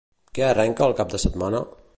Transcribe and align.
Què 0.37 0.45
arrenca 0.47 0.87
el 0.87 0.97
cap 1.03 1.13
de 1.15 1.23
setmana? 1.27 1.65